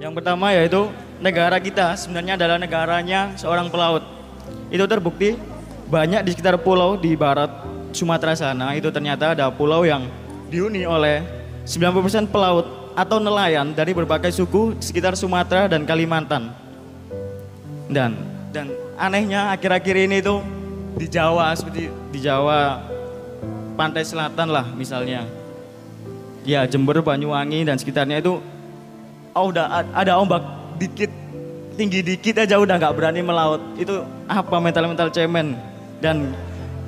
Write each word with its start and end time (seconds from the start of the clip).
Yang 0.00 0.12
pertama 0.16 0.48
yaitu 0.56 0.88
negara 1.20 1.60
kita 1.60 1.92
sebenarnya 1.92 2.40
adalah 2.40 2.56
negaranya 2.56 3.36
seorang 3.36 3.68
pelaut. 3.68 4.00
Itu 4.72 4.88
terbukti 4.88 5.36
banyak 5.92 6.24
di 6.24 6.30
sekitar 6.32 6.56
pulau 6.64 6.96
di 6.96 7.12
barat 7.12 7.52
Sumatera 7.92 8.32
sana 8.32 8.72
itu 8.72 8.88
ternyata 8.88 9.36
ada 9.36 9.52
pulau 9.52 9.84
yang 9.84 10.08
dihuni 10.48 10.88
oleh 10.88 11.20
90% 11.68 12.32
pelaut 12.32 12.94
atau 12.96 13.20
nelayan 13.20 13.76
dari 13.76 13.92
berbagai 13.92 14.32
suku 14.32 14.78
di 14.80 14.84
sekitar 14.88 15.18
Sumatera 15.20 15.68
dan 15.68 15.84
Kalimantan. 15.84 16.48
Dan 17.90 18.16
dan 18.56 18.72
anehnya 18.96 19.52
akhir-akhir 19.52 19.94
ini 20.08 20.24
itu 20.24 20.40
di 20.96 21.12
Jawa 21.12 21.52
seperti 21.52 21.92
di 22.08 22.18
Jawa 22.24 22.80
pantai 23.76 24.06
selatan 24.06 24.48
lah 24.48 24.64
misalnya. 24.72 25.28
Ya 26.40 26.64
Jember, 26.64 27.04
Banyuwangi 27.04 27.68
dan 27.68 27.76
sekitarnya 27.76 28.24
itu 28.24 28.40
oh 29.34 29.50
udah 29.50 29.86
ada 29.94 30.18
ombak 30.18 30.42
dikit 30.80 31.10
tinggi 31.78 32.04
dikit 32.04 32.44
aja 32.44 32.58
udah 32.60 32.76
nggak 32.76 32.94
berani 32.96 33.20
melaut. 33.24 33.62
Itu 33.78 34.04
apa 34.26 34.56
mental-mental 34.60 35.08
cemen? 35.14 35.56
Dan 36.00 36.34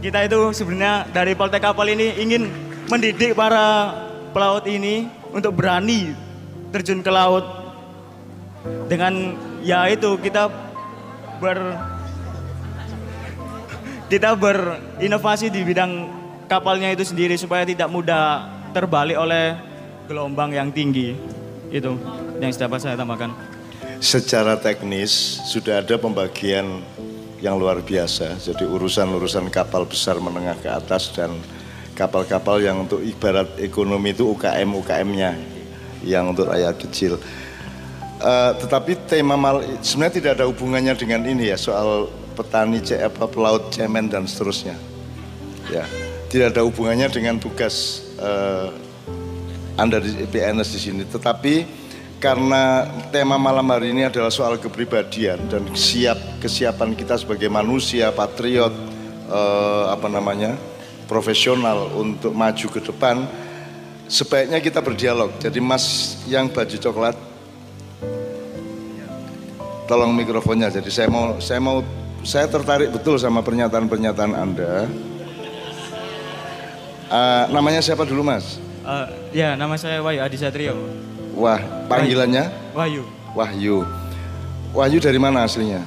kita 0.03 0.27
itu 0.27 0.51
sebenarnya 0.53 1.07
dari 1.13 1.33
Poltek 1.33 1.63
Kapal 1.63 1.93
ini 1.95 2.17
ingin 2.19 2.51
mendidik 2.91 3.33
para 3.39 3.95
pelaut 4.35 4.65
ini 4.67 5.07
untuk 5.31 5.57
berani 5.57 6.13
terjun 6.75 7.01
ke 7.01 7.11
laut. 7.13 7.45
Dengan 8.87 9.35
ya 9.63 9.91
itu 9.91 10.19
kita 10.21 10.47
ber 11.43 11.59
kita 14.13 14.37
berinovasi 14.37 15.49
di 15.49 15.65
bidang 15.65 16.05
kapalnya 16.47 16.93
itu 16.93 17.01
sendiri 17.01 17.33
supaya 17.41 17.65
tidak 17.65 17.89
mudah 17.89 18.45
terbalik 18.77 19.17
oleh 19.17 19.57
gelombang 20.05 20.53
yang 20.53 20.69
tinggi 20.69 21.17
itu 21.73 21.97
yang 22.43 22.51
dapat 22.59 22.79
saya 22.83 22.99
tambahkan 22.99 23.31
Secara 24.03 24.59
teknis 24.59 25.39
sudah 25.47 25.79
ada 25.79 25.95
pembagian 25.95 26.83
yang 27.39 27.55
luar 27.55 27.79
biasa. 27.83 28.39
Jadi 28.39 28.67
urusan-urusan 28.67 29.47
kapal 29.51 29.87
besar 29.87 30.19
menengah 30.19 30.59
ke 30.59 30.67
atas 30.67 31.15
dan 31.15 31.31
kapal-kapal 31.95 32.59
yang 32.59 32.83
untuk 32.83 32.99
ibarat 32.99 33.47
ekonomi 33.63 34.11
itu 34.11 34.27
UKM 34.27 34.71
UKM-nya 34.75 35.31
yang 36.03 36.35
untuk 36.35 36.51
rakyat 36.51 36.79
kecil. 36.83 37.19
Eh, 38.23 38.53
tetapi 38.63 39.07
tema 39.11 39.35
mal 39.35 39.63
sebenarnya 39.83 40.15
tidak 40.23 40.31
ada 40.39 40.47
hubungannya 40.47 40.95
dengan 40.95 41.27
ini 41.27 41.51
ya 41.51 41.59
soal 41.59 42.07
petani 42.39 42.79
apa 42.95 43.27
pelaut 43.27 43.75
cemen 43.75 44.07
dan 44.07 44.31
seterusnya. 44.31 44.79
Ya, 45.71 45.83
tidak 46.31 46.55
ada 46.55 46.63
hubungannya 46.63 47.11
dengan 47.11 47.43
tugas 47.43 48.07
eh, 48.23 48.71
Anda 49.75 49.99
di 49.99 50.27
PNS 50.31 50.69
di 50.71 50.81
sini. 50.81 51.03
Tetapi 51.03 51.82
karena 52.23 52.87
tema 53.11 53.35
malam 53.35 53.67
hari 53.67 53.91
ini 53.91 54.07
adalah 54.07 54.31
soal 54.31 54.55
kepribadian 54.55 55.43
dan 55.51 55.67
siap 55.75 56.39
kesiapan 56.39 56.95
kita 56.95 57.19
sebagai 57.19 57.51
manusia 57.51 58.15
patriot 58.15 58.71
eh, 59.27 59.85
apa 59.91 60.07
namanya 60.07 60.55
profesional 61.11 61.91
untuk 61.99 62.31
maju 62.31 62.67
ke 62.71 62.79
depan 62.79 63.27
sebaiknya 64.07 64.63
kita 64.63 64.79
berdialog. 64.79 65.35
Jadi 65.43 65.59
mas 65.59 66.15
yang 66.31 66.47
baju 66.47 66.77
coklat 66.79 67.19
tolong 69.91 70.15
mikrofonnya. 70.15 70.71
Jadi 70.71 70.95
saya 70.95 71.11
mau 71.11 71.43
saya 71.43 71.59
mau 71.59 71.83
saya 72.23 72.47
tertarik 72.47 72.95
betul 72.95 73.19
sama 73.19 73.43
pernyataan-pernyataan 73.43 74.33
anda. 74.39 74.87
Eh, 77.11 77.45
namanya 77.51 77.83
siapa 77.83 78.07
dulu 78.07 78.23
mas? 78.23 78.63
Eh, 78.87 79.07
ya 79.43 79.59
nama 79.59 79.75
saya 79.75 79.99
Wahyu 80.07 80.23
Adi 80.23 80.39
Satrio 80.39 80.79
wah 81.37 81.61
panggilannya 81.89 82.49
Wahyu 82.73 83.05
Wahyu. 83.33 83.85
Wahyu 84.77 84.99
dari 85.01 85.17
mana 85.17 85.45
aslinya? 85.49 85.81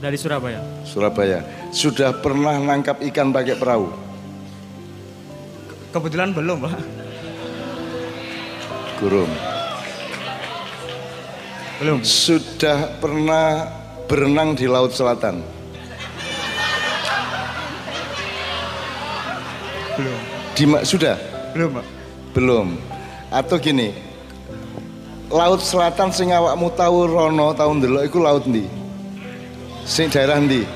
dari 0.00 0.16
Surabaya 0.16 0.58
Surabaya. 0.82 1.44
Sudah 1.70 2.16
pernah 2.18 2.56
nangkap 2.58 2.98
ikan 3.12 3.30
pakai 3.30 3.54
perahu? 3.54 3.90
kebetulan 5.90 6.30
belum 6.30 6.62
pak 6.66 6.74
Gurung. 9.02 9.32
belum 11.80 11.98
Sudah 12.04 13.00
pernah 13.00 13.66
berenang 14.06 14.54
di 14.54 14.66
Laut 14.68 14.92
Selatan? 14.94 15.40
belum 19.98 20.18
Di 20.54 20.64
sudah? 20.86 21.16
belum 21.54 21.70
pak 21.80 21.86
Belum. 22.30 22.78
Atau 23.30 23.58
gini, 23.58 23.90
Laut 25.30 25.62
Selatan 25.62 26.10
sing 26.10 26.34
awakmu 26.34 26.74
tahu 26.74 27.06
rono 27.06 27.54
tahun 27.54 27.78
dulu 27.78 28.02
iku 28.02 28.18
laut 28.18 28.44
ndi? 28.50 28.66
Sing 29.86 30.10
daerah 30.10 30.42
ndi? 30.42 30.66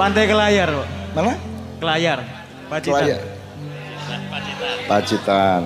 pantai 0.00 0.24
Kelayar 0.24 0.72
pak 0.72 0.88
Mana? 1.12 1.34
Kelayar 1.76 2.18
Pacitan 2.72 3.04
Kelaya. 3.04 3.18
Pacitan. 4.88 5.62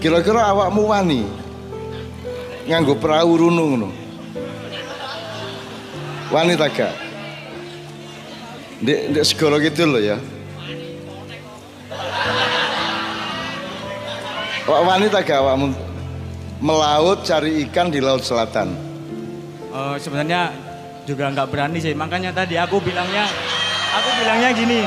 Kira-kira 0.00 0.48
awakmu 0.48 0.88
wani 0.88 1.28
nganggo 2.64 2.96
perahu 2.96 3.44
runung 3.44 3.68
ngono. 3.76 3.88
Wani 6.32 6.56
ta 6.56 6.72
gak? 6.72 6.94
Ndek 8.80 9.00
ndek 9.12 9.24
segoro 9.28 9.60
gitu 9.60 9.84
loh 9.84 10.00
ya. 10.00 10.16
Wak 14.64 14.80
wani 14.80 15.12
ta 15.12 15.20
gak 15.20 15.44
awakmu 15.44 15.76
melaut 16.64 17.20
cari 17.20 17.68
ikan 17.68 17.92
di 17.92 18.00
laut 18.00 18.24
selatan? 18.24 18.72
Oh, 19.68 19.92
sebenarnya 20.00 20.56
juga 21.04 21.28
nggak 21.28 21.52
berani 21.52 21.84
sih. 21.84 21.92
Makanya 21.92 22.32
tadi 22.32 22.56
aku 22.56 22.80
bilangnya, 22.80 23.28
aku 23.92 24.08
bilangnya 24.24 24.50
gini, 24.56 24.80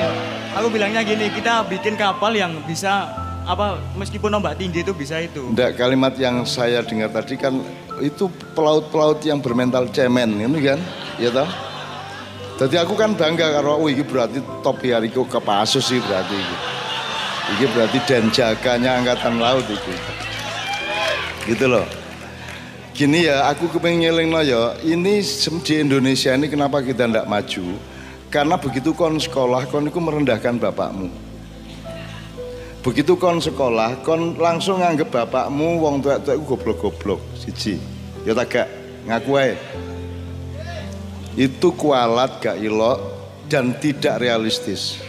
aku 0.58 0.68
bilangnya 0.74 1.02
gini, 1.06 1.30
kita 1.30 1.62
bikin 1.70 1.94
kapal 1.94 2.34
yang 2.34 2.58
bisa 2.66 3.06
apa 3.46 3.78
meskipun 3.94 4.34
ombak 4.34 4.58
tinggi 4.58 4.82
itu 4.82 4.98
bisa 4.98 5.22
itu. 5.22 5.54
Ndak 5.54 5.78
kalimat 5.78 6.18
yang 6.18 6.42
saya 6.42 6.82
dengar 6.82 7.14
tadi 7.14 7.38
kan 7.38 7.62
itu 8.02 8.34
pelaut-pelaut 8.58 9.22
yang 9.22 9.38
bermental 9.46 9.86
cemen 9.94 10.42
ini 10.42 10.58
kan, 10.66 10.82
ya 11.22 11.30
toh? 11.30 11.46
Jadi 12.58 12.82
aku 12.82 12.98
kan 12.98 13.14
bangga 13.14 13.62
karo 13.62 13.78
oh 13.78 13.86
ini 13.86 14.02
berarti 14.02 14.42
top 14.66 14.82
hariku 14.82 15.22
kepasus 15.30 15.94
sih 15.94 16.02
berarti 16.02 16.34
ini. 16.34 16.77
Ini 17.48 17.66
berarti 17.72 18.00
dan 18.04 18.28
jaganya 18.28 19.00
angkatan 19.00 19.40
laut 19.40 19.64
itu. 19.72 19.94
Gitu 21.48 21.64
loh. 21.64 21.88
Gini 22.92 23.30
ya, 23.30 23.48
aku 23.48 23.72
kepengen 23.72 24.10
ya, 24.44 24.74
ini 24.82 25.22
di 25.64 25.74
Indonesia 25.78 26.34
ini 26.34 26.50
kenapa 26.50 26.82
kita 26.82 27.06
ndak 27.08 27.30
maju? 27.30 27.78
Karena 28.28 28.60
begitu 28.60 28.92
kon 28.92 29.16
sekolah, 29.16 29.70
kon 29.72 29.88
itu 29.88 30.02
merendahkan 30.02 30.60
bapakmu. 30.60 31.08
Begitu 32.84 33.16
kon 33.16 33.40
sekolah, 33.40 34.04
kon 34.04 34.36
langsung 34.36 34.84
nganggep 34.84 35.08
bapakmu 35.08 35.80
wong 35.80 36.04
tua-tua 36.04 36.36
goblok-goblok, 36.42 37.22
siji. 37.38 37.80
Ya 38.28 38.36
tak 38.36 38.52
gak 38.52 38.68
ngaku 39.08 39.32
ae. 39.40 39.54
Itu 41.40 41.72
kualat 41.78 42.44
gak 42.44 42.60
ilok 42.60 42.98
dan 43.48 43.78
tidak 43.80 44.20
realistis. 44.20 45.00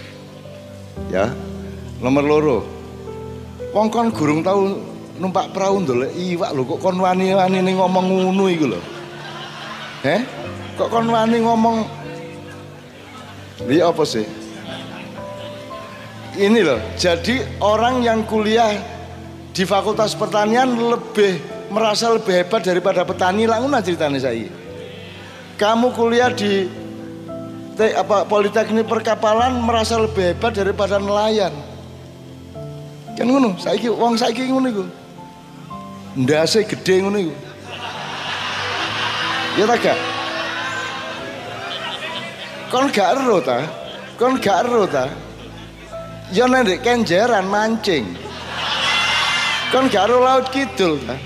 Ya. 1.11 1.35
Nomor 1.99 2.25
loro. 2.25 2.59
Wong 3.75 3.89
kon 3.91 4.09
gurung 4.15 4.41
tahu 4.41 4.79
numpak 5.19 5.51
perahu 5.51 5.83
ndolek 5.83 6.15
iwak 6.15 6.55
lho 6.55 6.63
kok 6.65 6.81
kon 6.81 6.99
wani-wani 7.03 7.59
ngomong 7.75 8.07
ngono 8.07 8.45
iku 8.49 8.67
lho. 8.71 8.81
Heh? 10.07 10.23
Kok 10.79 10.89
kon 10.89 11.11
wani 11.11 11.43
ngomong 11.43 11.79
Iya 13.67 13.91
apa 13.91 14.07
sih? 14.07 14.23
ini 16.39 16.63
loh, 16.63 16.79
jadi 16.95 17.43
orang 17.59 18.07
yang 18.07 18.23
kuliah 18.23 18.79
di 19.51 19.67
Fakultas 19.67 20.15
Pertanian 20.15 20.71
lebih 20.71 21.43
merasa 21.75 22.15
lebih 22.15 22.47
hebat 22.47 22.63
daripada 22.63 23.03
petani 23.03 23.43
lah 23.43 23.59
ngono 23.59 23.83
ceritanya 23.83 24.23
saya. 24.23 24.47
Kamu 25.59 25.91
kuliah 25.91 26.31
di 26.31 26.71
te- 27.75 27.99
apa 27.99 28.23
Politeknik 28.31 28.87
Perkapalan 28.87 29.59
merasa 29.59 29.99
lebih 29.99 30.31
hebat 30.31 30.55
daripada 30.55 31.03
nelayan. 31.03 31.51
Kan 33.19 33.27
ngono, 33.35 33.59
saiki 33.59 33.91
wong 33.91 34.15
saiki 34.15 34.47
ngono 34.47 34.69
iku. 34.71 34.85
Ndase 36.23 36.63
gede 36.63 37.03
ngono 37.03 37.19
iku. 37.19 37.35
Ya 39.59 39.67
ta 39.67 39.75
gak? 39.75 39.99
Kon 42.71 42.87
gak 42.95 43.19
ero 43.19 43.43
ta? 43.43 43.59
Kon 44.15 44.39
gak 44.39 44.71
ero 44.71 44.87
ta? 44.87 45.11
Ya 46.31 46.47
nek 46.47 46.79
kenjeran 46.87 47.51
mancing. 47.51 48.07
Kon 49.75 49.91
gak 49.91 50.07
ero 50.07 50.23
laut 50.23 50.47
kidul 50.55 51.03
ta? 51.03 51.19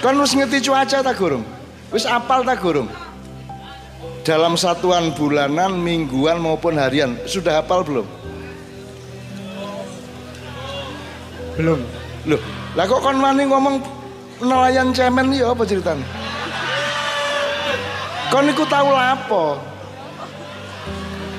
Kon 0.00 0.16
wis 0.24 0.32
ngerti 0.32 0.64
cuaca 0.64 1.04
ta 1.04 1.12
gurung? 1.12 1.44
Wis 1.92 2.08
apal 2.08 2.40
ta 2.40 2.56
gurung? 2.56 2.88
Dalam 4.24 4.56
satuan 4.56 5.12
bulanan, 5.12 5.76
mingguan 5.76 6.40
maupun 6.40 6.80
harian 6.80 7.20
sudah 7.28 7.60
hafal 7.60 7.84
belum? 7.84 8.17
Belum. 11.58 11.82
Loh, 12.30 12.38
lah 12.78 12.86
kok 12.86 13.02
kon 13.02 13.18
wani 13.18 13.50
ngomong 13.50 13.82
nelayan 14.38 14.94
cemen 14.94 15.34
ya 15.34 15.50
apa 15.50 15.66
ceritanya? 15.66 16.06
Kon 18.30 18.46
niku 18.46 18.62
tahu 18.68 18.94
lapo? 18.94 19.58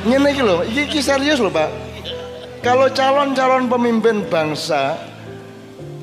Ngene 0.03 0.27
iki 0.33 0.43
lho, 0.43 0.65
iki 0.67 0.99
serius 0.99 1.39
lho, 1.39 1.47
Pak. 1.47 1.71
Kalau 2.59 2.91
calon-calon 2.91 3.71
pemimpin 3.71 4.27
bangsa 4.27 4.99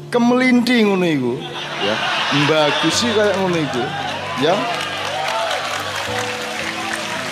kemelindi 0.09 0.89
ngono 0.89 1.05
iku, 1.05 1.35
ya. 1.85 1.95
Bagusi 2.49 3.13
kayak 3.13 3.37
ngono 3.37 3.59
iku, 3.61 3.85
ya. 4.41 4.55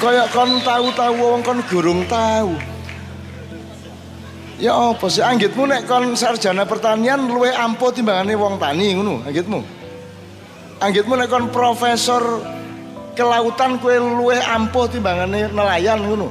Kayak 0.03 0.29
kon 0.37 0.61
tahu-tahu 0.61 1.15
wong 1.17 1.41
kon 1.41 1.61
gurung 1.71 2.05
tahu. 2.11 2.74
Ya 4.55 4.71
apa 4.71 5.11
sih 5.11 5.19
anggitmu 5.19 5.67
nek 5.67 5.91
kon 5.91 6.15
sarjana 6.15 6.63
pertanian 6.63 7.27
luwe 7.27 7.51
ampuh 7.51 7.91
timbangane 7.91 8.39
wong 8.39 8.55
tani 8.63 8.95
ngono 8.95 9.27
anggitmu. 9.27 9.61
Anggitmu 10.79 11.15
nek 11.19 11.27
kon 11.27 11.51
profesor 11.51 12.23
kelautan 13.19 13.83
kue 13.83 13.99
luwe 13.99 14.39
ampuh 14.39 14.87
timbangane 14.87 15.51
nelayan 15.51 16.07
ngono. 16.07 16.31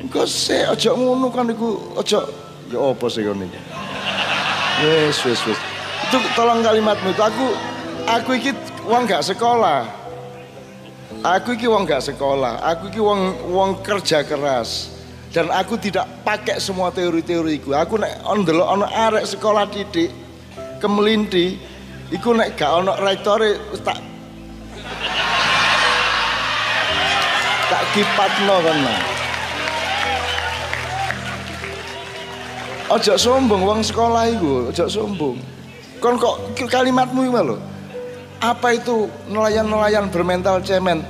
Engko 0.00 0.24
sik 0.24 0.72
aja 0.72 0.96
ngono 0.96 1.28
kan 1.28 1.52
iku 1.52 2.00
aja 2.00 2.24
ya 2.72 2.78
apa 2.80 3.06
sih 3.12 3.28
kon 3.28 3.44
iki. 3.44 3.60
Wes 4.80 5.20
wes 5.28 5.40
wes. 5.44 5.60
Itu 6.08 6.16
tolong 6.32 6.64
kalimatmu 6.64 7.12
itu 7.12 7.20
aku 7.20 7.46
aku 8.08 8.30
iki 8.40 8.50
wong 8.88 9.04
gak 9.04 9.20
sekolah. 9.20 9.84
Aku 11.24 11.56
iki 11.56 11.68
wong 11.68 11.84
gak 11.88 12.04
sekolah, 12.04 12.60
aku 12.60 12.92
iki 12.92 13.00
wong 13.00 13.32
wong 13.48 13.80
kerja 13.80 14.24
keras 14.24 14.93
dan 15.34 15.50
aku 15.50 15.74
tidak 15.74 16.06
pakai 16.22 16.62
semua 16.62 16.94
teori-teori 16.94 17.58
iku. 17.58 17.74
Aku 17.74 17.98
nek 17.98 18.22
ndelok 18.22 18.68
ana 18.70 18.86
arek 19.10 19.26
sekolah 19.26 19.66
didik 19.66 20.14
kemelinti 20.78 21.58
iku 22.14 22.38
nek 22.38 22.54
gak 22.54 22.70
ana 22.70 22.94
rektore 23.02 23.58
tak 23.82 23.98
tak 27.66 27.82
kipatno 27.90 28.56
kan. 28.62 28.78
Ojo 32.94 33.18
sombong 33.18 33.62
wong 33.66 33.80
sekolah 33.82 34.30
iku, 34.30 34.70
ojo 34.70 34.86
sombong. 34.86 35.34
Kon 35.98 36.14
kok 36.14 36.54
kalimatmu 36.54 37.26
iki 37.26 37.42
lho. 37.42 37.56
Apa 38.38 38.76
itu 38.76 39.10
nelayan-nelayan 39.26 40.14
bermental 40.14 40.62
cemen? 40.62 41.02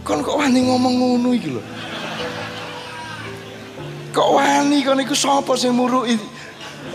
Kon 0.00 0.24
kok 0.24 0.38
wani 0.40 0.64
ngomong 0.64 0.94
ngono 0.96 1.28
iki 1.36 1.52
lho. 1.52 1.60
Kok 4.18 4.34
wani 4.34 4.82
kon 4.82 4.98
iku 4.98 5.14
sapa 5.14 5.54
sing 5.54 5.78
muruki? 5.78 6.18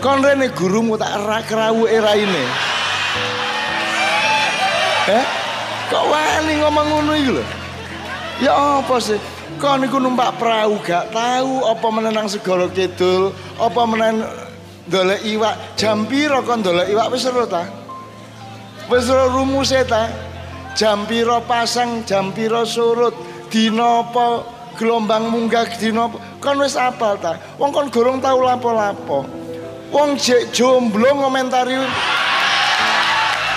Kon 0.04 0.20
rene 0.20 0.52
gurumu 0.52 1.00
tak 1.00 1.24
ra 1.24 1.40
krawuke 1.40 1.96
raine. 1.96 2.44
Eh? 5.08 5.24
Kok 5.88 6.04
wani 6.04 6.60
ngomong 6.60 6.86
ngono 6.92 7.12
iki 7.16 7.32
lho? 7.32 7.44
Ya 8.44 8.52
apa 8.52 9.00
sih? 9.00 9.16
Kon 9.56 9.88
iku 9.88 9.96
numpak 9.96 10.36
perahu 10.36 10.76
gak 10.84 11.16
tahu 11.16 11.64
apa 11.64 11.86
menenang 11.88 12.28
segala 12.28 12.68
kidul, 12.68 13.32
apa 13.56 13.80
menen 13.88 14.20
golek 14.92 15.24
iwak. 15.24 15.80
Jam 15.80 16.04
piro 16.04 16.44
kon 16.44 16.60
golek 16.60 16.92
iwak 16.92 17.08
wis 17.08 17.24
seru 17.24 17.48
ta? 17.48 17.64
Wis 18.92 19.08
ora 19.08 19.32
rumuse 19.32 19.80
ta? 19.88 20.12
Jam 20.76 21.08
piro 21.08 21.40
pasang, 21.48 22.04
jam 22.04 22.36
piro 22.36 22.68
surut, 22.68 23.16
dina 23.48 24.04
apa 24.04 24.53
gelombang 24.76 25.30
munggah 25.30 25.64
dina? 25.78 26.10
Kon 26.42 26.58
wis 26.60 26.76
apal 26.76 27.16
ta? 27.18 27.38
Wong 27.56 27.72
kon 27.72 27.88
gorong 27.88 28.20
tau 28.20 28.42
lapo-lapo. 28.42 29.24
Wong 29.94 30.18
jek 30.18 30.50
jomblo 30.50 31.06
ngomentari 31.14 31.78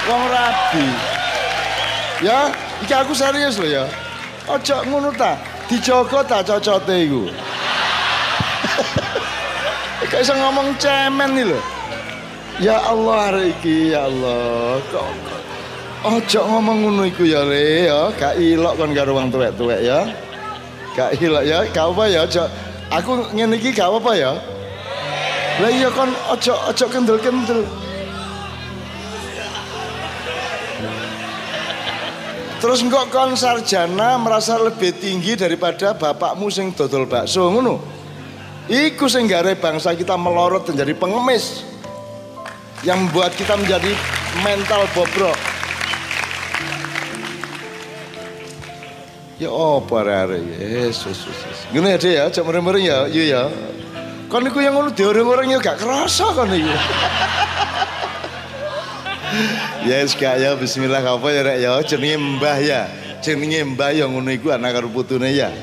wong 0.07 0.23
rabi. 0.31 0.87
Ya, 2.23 2.49
iki 2.81 2.93
aku 2.93 3.13
serius 3.13 3.59
lho 3.61 3.67
ya. 3.67 3.85
Ojo 4.47 4.75
ngono 4.87 5.11
ta, 5.13 5.35
dijogo 5.67 6.23
ta 6.23 6.41
cocote 6.41 6.95
iku. 7.03 7.27
Kayak 10.07 10.23
iso 10.23 10.33
ngomong 10.39 10.71
cemen 10.79 11.35
nih 11.35 11.45
lho. 11.51 11.59
Ya 12.63 12.79
Allah 12.79 13.35
iki 13.43 13.91
ya 13.93 14.07
Allah. 14.07 14.79
Kok- 14.89 15.35
ojo 16.07 16.39
ngomong 16.47 16.77
ngono 16.87 17.03
iku 17.09 17.27
ya 17.27 17.43
le 17.43 17.89
ya, 17.91 17.99
gak 18.15 18.39
ilok 18.39 18.79
kon 18.79 18.95
karo 18.95 19.11
wong 19.17 19.27
tuwek-tuwek 19.33 19.81
ya. 19.83 20.07
Gak 20.97 21.21
ilok 21.21 21.45
ya, 21.45 21.61
gak 21.69 21.93
apa 21.93 22.03
ya 22.09 22.25
ojo. 22.25 22.43
Aku 22.89 23.29
ngene 23.29 23.61
iki 23.61 23.69
gak 23.69 23.85
apa 23.85 24.11
ya. 24.17 24.33
Lah 25.61 25.69
iya 25.69 25.93
kon 25.93 26.09
ojo 26.09 26.53
ojo 26.73 26.85
kendel-kendel. 26.89 27.61
Terus 32.57 32.81
engkau 32.81 33.05
kon 33.13 33.37
sarjana 33.37 34.17
merasa 34.17 34.57
lebih 34.57 34.97
tinggi 34.97 35.37
daripada 35.37 35.93
bapakmu 35.93 36.49
sing 36.49 36.73
dodol 36.73 37.05
bakso 37.05 37.45
ngono. 37.45 37.77
Iku 38.65 39.05
sing 39.05 39.29
gare 39.29 39.53
bangsa 39.53 39.93
kita 39.93 40.17
melorot 40.17 40.65
menjadi 40.65 40.97
pengemis. 40.97 41.61
Yang 42.81 42.97
membuat 43.05 43.37
kita 43.37 43.53
menjadi 43.53 43.93
mental 44.41 44.89
bobrok. 44.97 45.37
Ya 49.37 49.53
apa 49.53 50.01
arek 50.01 50.41
Yesus 50.57 51.29
Yesus. 51.29 51.57
Ngene 51.69 52.01
ya 52.01 52.09
ya, 52.09 52.23
cek 52.33 52.41
mereng-mereng 52.41 52.81
ya, 52.81 53.05
iya 53.05 53.23
ya. 53.29 53.43
Kon 54.25 54.41
niku 54.41 54.65
yang 54.65 54.73
ngono 54.73 54.89
dioreng-oreng 54.89 55.53
ya 55.53 55.61
gak 55.61 55.77
kerasa 55.77 56.33
kon 56.33 56.49
niku. 56.49 56.73
Yes 59.85 60.15
kak 60.17 60.39
ya 60.39 60.55
bismillah 60.57 61.03
apa 61.03 61.27
ya 61.29 61.41
rek 61.45 61.57
ya 61.61 61.69
jenenge 61.85 62.17
mbah 62.17 62.57
ya. 62.57 62.89
Jenenge 63.21 63.61
mbah 63.75 63.93
yang 63.93 64.09
ngono 64.09 64.33
iku 64.33 64.49
anak 64.49 64.73
karo 64.73 64.89
putune 64.89 65.29
ya. 65.29 65.53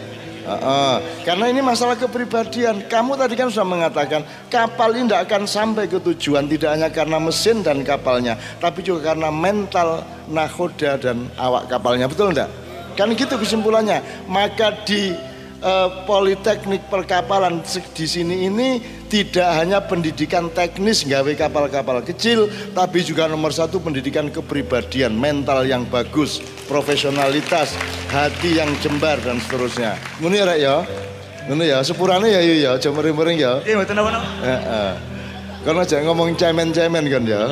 Heeh. 0.45 0.95
Karena 1.25 1.49
ini 1.51 1.65
masalah 1.65 1.97
kepribadian. 1.97 2.87
Kamu 2.87 3.17
tadi 3.19 3.35
kan 3.35 3.49
sudah 3.51 3.67
mengatakan 3.67 4.23
kapal 4.53 4.95
ini 4.95 5.09
tidak 5.09 5.23
akan 5.27 5.43
sampai 5.49 5.91
ke 5.91 5.99
tujuan 5.99 6.47
tidak 6.47 6.77
hanya 6.77 6.89
karena 6.93 7.19
mesin 7.19 7.65
dan 7.65 7.81
kapalnya, 7.83 8.39
tapi 8.61 8.85
juga 8.85 9.17
karena 9.17 9.33
mental 9.33 10.05
nakoda 10.31 11.01
dan 11.01 11.27
awak 11.41 11.67
kapalnya. 11.73 12.07
Betul 12.07 12.37
enggak? 12.37 12.64
Kan 12.95 13.13
gitu 13.15 13.35
kesimpulannya. 13.37 14.01
Maka 14.31 14.83
di 14.87 15.13
eh, 15.61 15.89
Politeknik 16.07 16.87
Perkapalan 16.89 17.61
di 17.95 18.07
sini 18.07 18.49
ini 18.49 18.79
tidak 19.11 19.47
hanya 19.63 19.79
pendidikan 19.79 20.51
teknis 20.51 21.07
gawe 21.07 21.33
kapal-kapal 21.39 22.03
kecil, 22.03 22.51
tapi 22.75 23.07
juga 23.07 23.31
nomor 23.31 23.55
satu 23.55 23.79
pendidikan 23.79 24.27
kepribadian, 24.27 25.15
mental 25.15 25.63
yang 25.63 25.87
bagus, 25.87 26.43
profesionalitas, 26.67 27.79
hati 28.11 28.59
yang 28.59 28.71
jembar 28.83 29.23
dan 29.23 29.39
seterusnya. 29.39 29.95
Ngono 30.19 30.35
ya 30.35 30.45
Rek 30.51 30.59
ya. 30.59 30.77
Ngono 31.45 31.63
ya, 31.63 31.79
sepurane 31.85 32.33
ya 32.33 32.41
iya 32.41 32.55
ya, 32.57 32.71
aja 32.81 32.89
mereng-mereng 32.89 33.37
ya. 33.37 33.61
Iya, 33.69 33.77
mboten 33.77 34.01
apa 34.01 34.11
Heeh. 34.41 34.93
Karena 35.65 35.83
jangan 35.85 36.05
ngomong 36.13 36.29
cemen-cemen 36.37 37.05
kan 37.09 37.23
ya. 37.25 37.43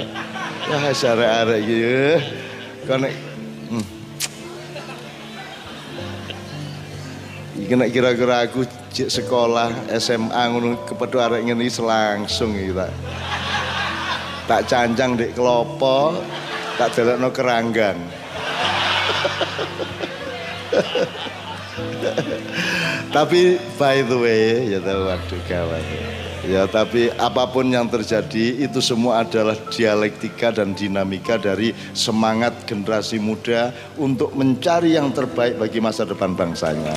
Wah, 0.69 0.85
arek-arek 0.89 1.61
iki. 1.65 1.77
ya. 1.77 2.17
Karena 2.89 3.09
hmm. 3.69 4.02
Nek 7.63 7.91
kira-kira 7.95 8.47
aku 8.47 8.67
cek 8.91 9.09
sekolah 9.09 9.91
SMA 9.99 10.43
ngono 10.51 10.83
kepedho 10.83 11.19
arek 11.23 11.47
ngene 11.47 11.67
iki 11.67 11.79
selangsung 11.79 12.59
iki 12.59 12.75
tak. 12.75 12.91
Tak 14.51 14.61
cancang 14.67 15.15
dek 15.15 15.39
kelopo, 15.39 16.19
tak 16.77 16.99
delokno 16.99 17.31
keranggan. 17.31 17.99
tapi 23.13 23.61
by 23.77 24.01
the 24.09 24.17
way 24.17 24.73
ya 24.73 24.79
tahu 24.81 25.05
waduh 25.05 25.43
kawan 25.45 25.85
ya 26.49 26.65
tapi 26.65 27.13
apa 27.21 27.45
pun 27.49 27.69
yang 27.69 27.87
terjadi 27.87 28.65
itu 28.65 28.81
semua 28.81 29.23
adalah 29.23 29.55
dialektika 29.69 30.51
dan 30.51 30.73
dinamika 30.73 31.37
dari 31.37 31.77
semangat 31.93 32.65
generasi 32.65 33.21
muda 33.21 33.71
untuk 34.01 34.33
mencari 34.33 34.97
yang 34.97 35.13
terbaik 35.13 35.61
bagi 35.61 35.79
masa 35.79 36.09
depan 36.09 36.33
bangsanya 36.33 36.97